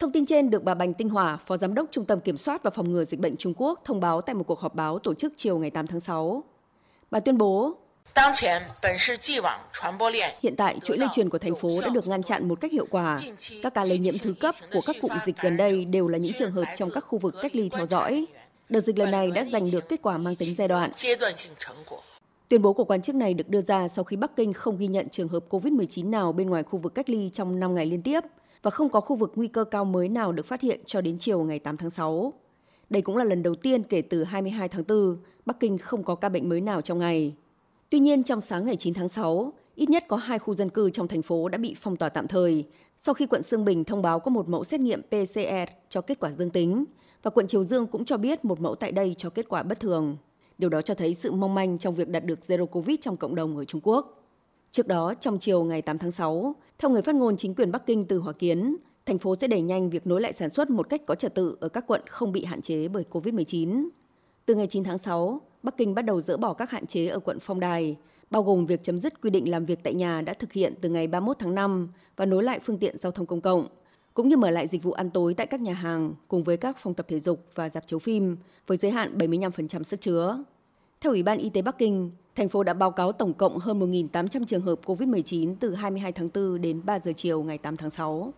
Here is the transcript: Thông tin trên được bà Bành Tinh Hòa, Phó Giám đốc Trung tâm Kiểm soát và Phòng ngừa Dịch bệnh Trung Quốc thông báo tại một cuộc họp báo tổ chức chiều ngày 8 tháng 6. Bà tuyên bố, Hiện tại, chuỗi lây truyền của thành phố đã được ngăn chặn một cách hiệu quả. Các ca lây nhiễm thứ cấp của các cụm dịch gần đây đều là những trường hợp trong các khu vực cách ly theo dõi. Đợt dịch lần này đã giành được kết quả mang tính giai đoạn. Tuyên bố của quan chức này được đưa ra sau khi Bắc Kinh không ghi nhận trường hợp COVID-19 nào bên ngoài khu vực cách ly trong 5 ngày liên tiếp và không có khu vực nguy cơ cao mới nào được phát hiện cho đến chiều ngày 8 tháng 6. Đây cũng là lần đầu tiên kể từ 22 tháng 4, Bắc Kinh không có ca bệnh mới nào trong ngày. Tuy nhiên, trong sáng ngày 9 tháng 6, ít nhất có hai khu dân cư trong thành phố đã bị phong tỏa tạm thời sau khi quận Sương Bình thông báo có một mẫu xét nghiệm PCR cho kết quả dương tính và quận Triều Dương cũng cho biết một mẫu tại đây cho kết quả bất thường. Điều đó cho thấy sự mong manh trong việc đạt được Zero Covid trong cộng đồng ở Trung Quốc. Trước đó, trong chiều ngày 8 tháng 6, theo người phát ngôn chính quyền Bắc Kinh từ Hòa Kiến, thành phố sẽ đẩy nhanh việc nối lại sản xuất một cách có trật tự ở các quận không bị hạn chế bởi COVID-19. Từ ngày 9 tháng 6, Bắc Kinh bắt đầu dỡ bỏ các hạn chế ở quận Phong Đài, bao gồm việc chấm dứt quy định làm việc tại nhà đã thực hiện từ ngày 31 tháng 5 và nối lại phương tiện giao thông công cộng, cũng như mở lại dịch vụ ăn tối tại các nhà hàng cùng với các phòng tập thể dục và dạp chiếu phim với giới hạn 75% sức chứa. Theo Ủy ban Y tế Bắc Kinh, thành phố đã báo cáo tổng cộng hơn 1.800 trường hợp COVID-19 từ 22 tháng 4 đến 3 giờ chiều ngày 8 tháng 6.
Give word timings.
Thông 0.00 0.12
tin 0.12 0.26
trên 0.26 0.50
được 0.50 0.64
bà 0.64 0.74
Bành 0.74 0.94
Tinh 0.94 1.08
Hòa, 1.08 1.38
Phó 1.46 1.56
Giám 1.56 1.74
đốc 1.74 1.86
Trung 1.90 2.04
tâm 2.04 2.20
Kiểm 2.20 2.36
soát 2.36 2.62
và 2.62 2.70
Phòng 2.70 2.92
ngừa 2.92 3.04
Dịch 3.04 3.20
bệnh 3.20 3.36
Trung 3.36 3.54
Quốc 3.56 3.80
thông 3.84 4.00
báo 4.00 4.20
tại 4.20 4.34
một 4.34 4.44
cuộc 4.46 4.60
họp 4.60 4.74
báo 4.74 4.98
tổ 4.98 5.14
chức 5.14 5.32
chiều 5.36 5.58
ngày 5.58 5.70
8 5.70 5.86
tháng 5.86 6.00
6. 6.00 6.44
Bà 7.10 7.20
tuyên 7.20 7.38
bố, 7.38 7.76
Hiện 10.42 10.56
tại, 10.56 10.78
chuỗi 10.84 10.98
lây 10.98 11.08
truyền 11.14 11.30
của 11.30 11.38
thành 11.38 11.54
phố 11.56 11.68
đã 11.80 11.88
được 11.88 12.08
ngăn 12.08 12.22
chặn 12.22 12.48
một 12.48 12.60
cách 12.60 12.72
hiệu 12.72 12.86
quả. 12.90 13.18
Các 13.62 13.74
ca 13.74 13.84
lây 13.84 13.98
nhiễm 13.98 14.14
thứ 14.22 14.34
cấp 14.40 14.54
của 14.72 14.80
các 14.86 14.96
cụm 15.00 15.10
dịch 15.24 15.36
gần 15.40 15.56
đây 15.56 15.84
đều 15.84 16.08
là 16.08 16.18
những 16.18 16.32
trường 16.32 16.52
hợp 16.52 16.64
trong 16.76 16.88
các 16.94 17.00
khu 17.00 17.18
vực 17.18 17.34
cách 17.42 17.56
ly 17.56 17.68
theo 17.68 17.86
dõi. 17.86 18.26
Đợt 18.68 18.80
dịch 18.80 18.98
lần 18.98 19.10
này 19.10 19.30
đã 19.30 19.44
giành 19.44 19.70
được 19.70 19.88
kết 19.88 20.02
quả 20.02 20.18
mang 20.18 20.36
tính 20.36 20.54
giai 20.58 20.68
đoạn. 20.68 20.90
Tuyên 22.48 22.62
bố 22.62 22.72
của 22.72 22.84
quan 22.84 23.02
chức 23.02 23.14
này 23.14 23.34
được 23.34 23.48
đưa 23.48 23.60
ra 23.60 23.88
sau 23.88 24.04
khi 24.04 24.16
Bắc 24.16 24.36
Kinh 24.36 24.52
không 24.52 24.78
ghi 24.78 24.86
nhận 24.86 25.08
trường 25.08 25.28
hợp 25.28 25.44
COVID-19 25.50 26.10
nào 26.10 26.32
bên 26.32 26.50
ngoài 26.50 26.62
khu 26.62 26.78
vực 26.78 26.94
cách 26.94 27.10
ly 27.10 27.30
trong 27.32 27.60
5 27.60 27.74
ngày 27.74 27.86
liên 27.86 28.02
tiếp 28.02 28.20
và 28.62 28.70
không 28.70 28.88
có 28.88 29.00
khu 29.00 29.16
vực 29.16 29.32
nguy 29.34 29.48
cơ 29.48 29.64
cao 29.64 29.84
mới 29.84 30.08
nào 30.08 30.32
được 30.32 30.46
phát 30.46 30.60
hiện 30.60 30.80
cho 30.86 31.00
đến 31.00 31.16
chiều 31.18 31.42
ngày 31.42 31.58
8 31.58 31.76
tháng 31.76 31.90
6. 31.90 32.32
Đây 32.90 33.02
cũng 33.02 33.16
là 33.16 33.24
lần 33.24 33.42
đầu 33.42 33.54
tiên 33.54 33.82
kể 33.82 34.02
từ 34.02 34.24
22 34.24 34.68
tháng 34.68 34.84
4, 34.88 35.16
Bắc 35.46 35.60
Kinh 35.60 35.78
không 35.78 36.02
có 36.02 36.14
ca 36.14 36.28
bệnh 36.28 36.48
mới 36.48 36.60
nào 36.60 36.80
trong 36.80 36.98
ngày. 36.98 37.34
Tuy 37.90 37.98
nhiên, 37.98 38.22
trong 38.22 38.40
sáng 38.40 38.64
ngày 38.64 38.76
9 38.76 38.94
tháng 38.94 39.08
6, 39.08 39.52
ít 39.74 39.90
nhất 39.90 40.04
có 40.08 40.16
hai 40.16 40.38
khu 40.38 40.54
dân 40.54 40.70
cư 40.70 40.90
trong 40.90 41.08
thành 41.08 41.22
phố 41.22 41.48
đã 41.48 41.58
bị 41.58 41.76
phong 41.80 41.96
tỏa 41.96 42.08
tạm 42.08 42.28
thời 42.28 42.64
sau 43.02 43.14
khi 43.14 43.26
quận 43.26 43.42
Sương 43.42 43.64
Bình 43.64 43.84
thông 43.84 44.02
báo 44.02 44.20
có 44.20 44.30
một 44.30 44.48
mẫu 44.48 44.64
xét 44.64 44.80
nghiệm 44.80 45.02
PCR 45.02 45.72
cho 45.88 46.00
kết 46.00 46.20
quả 46.20 46.30
dương 46.30 46.50
tính 46.50 46.84
và 47.22 47.30
quận 47.30 47.46
Triều 47.46 47.64
Dương 47.64 47.86
cũng 47.86 48.04
cho 48.04 48.16
biết 48.16 48.44
một 48.44 48.60
mẫu 48.60 48.74
tại 48.74 48.92
đây 48.92 49.14
cho 49.18 49.30
kết 49.30 49.48
quả 49.48 49.62
bất 49.62 49.80
thường. 49.80 50.16
Điều 50.58 50.70
đó 50.70 50.82
cho 50.82 50.94
thấy 50.94 51.14
sự 51.14 51.32
mong 51.32 51.54
manh 51.54 51.78
trong 51.78 51.94
việc 51.94 52.08
đạt 52.08 52.24
được 52.24 52.38
Zero 52.46 52.66
Covid 52.66 52.96
trong 53.00 53.16
cộng 53.16 53.34
đồng 53.34 53.56
ở 53.56 53.64
Trung 53.64 53.80
Quốc. 53.84 54.19
Trước 54.72 54.86
đó, 54.86 55.14
trong 55.20 55.38
chiều 55.38 55.64
ngày 55.64 55.82
8 55.82 55.98
tháng 55.98 56.10
6, 56.10 56.54
theo 56.78 56.90
người 56.90 57.02
phát 57.02 57.14
ngôn 57.14 57.36
chính 57.36 57.54
quyền 57.54 57.72
Bắc 57.72 57.86
Kinh 57.86 58.04
từ 58.04 58.18
Hòa 58.18 58.32
Kiến, 58.32 58.76
thành 59.06 59.18
phố 59.18 59.36
sẽ 59.36 59.46
đẩy 59.46 59.62
nhanh 59.62 59.90
việc 59.90 60.06
nối 60.06 60.20
lại 60.20 60.32
sản 60.32 60.50
xuất 60.50 60.70
một 60.70 60.88
cách 60.88 61.02
có 61.06 61.14
trật 61.14 61.34
tự 61.34 61.56
ở 61.60 61.68
các 61.68 61.84
quận 61.86 62.00
không 62.08 62.32
bị 62.32 62.44
hạn 62.44 62.62
chế 62.62 62.88
bởi 62.88 63.04
COVID-19. 63.10 63.88
Từ 64.46 64.54
ngày 64.54 64.66
9 64.66 64.84
tháng 64.84 64.98
6, 64.98 65.40
Bắc 65.62 65.76
Kinh 65.76 65.94
bắt 65.94 66.02
đầu 66.02 66.20
dỡ 66.20 66.36
bỏ 66.36 66.52
các 66.52 66.70
hạn 66.70 66.86
chế 66.86 67.06
ở 67.06 67.18
quận 67.18 67.38
Phong 67.40 67.60
Đài, 67.60 67.96
bao 68.30 68.42
gồm 68.42 68.66
việc 68.66 68.82
chấm 68.82 68.98
dứt 68.98 69.20
quy 69.20 69.30
định 69.30 69.50
làm 69.50 69.64
việc 69.64 69.78
tại 69.82 69.94
nhà 69.94 70.22
đã 70.22 70.34
thực 70.34 70.52
hiện 70.52 70.74
từ 70.80 70.88
ngày 70.88 71.06
31 71.06 71.36
tháng 71.38 71.54
5 71.54 71.88
và 72.16 72.26
nối 72.26 72.42
lại 72.42 72.60
phương 72.64 72.78
tiện 72.78 72.98
giao 72.98 73.12
thông 73.12 73.26
công 73.26 73.40
cộng, 73.40 73.66
cũng 74.14 74.28
như 74.28 74.36
mở 74.36 74.50
lại 74.50 74.66
dịch 74.66 74.82
vụ 74.82 74.92
ăn 74.92 75.10
tối 75.10 75.34
tại 75.34 75.46
các 75.46 75.60
nhà 75.60 75.72
hàng 75.72 76.14
cùng 76.28 76.42
với 76.42 76.56
các 76.56 76.78
phòng 76.78 76.94
tập 76.94 77.06
thể 77.08 77.20
dục 77.20 77.46
và 77.54 77.68
dạp 77.68 77.86
chiếu 77.86 77.98
phim 77.98 78.36
với 78.66 78.76
giới 78.76 78.90
hạn 78.90 79.18
75% 79.18 79.82
sức 79.82 80.00
chứa. 80.00 80.44
Theo 81.00 81.12
Ủy 81.12 81.22
ban 81.22 81.38
Y 81.38 81.50
tế 81.50 81.62
Bắc 81.62 81.78
Kinh, 81.78 82.10
thành 82.40 82.48
phố 82.48 82.62
đã 82.62 82.74
báo 82.74 82.90
cáo 82.90 83.12
tổng 83.12 83.34
cộng 83.34 83.58
hơn 83.58 83.80
1.800 83.80 84.44
trường 84.44 84.60
hợp 84.60 84.78
COVID-19 84.84 85.54
từ 85.60 85.74
22 85.74 86.12
tháng 86.12 86.28
4 86.34 86.60
đến 86.60 86.80
3 86.84 86.98
giờ 86.98 87.12
chiều 87.16 87.42
ngày 87.42 87.58
8 87.58 87.76
tháng 87.76 87.90
6. 87.90 88.32